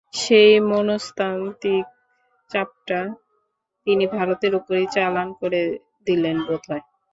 সেই 0.19 0.51
মনস্তাত্ত্বিক 0.69 1.85
চাপটা 2.51 2.99
তিনি 3.87 4.03
ভারতের 4.15 4.53
ওপরই 4.59 4.85
চালান 4.95 5.29
করে 5.39 5.61
দিলেন 6.07 6.37
বোধ 6.45 6.63
হয়। 6.69 6.83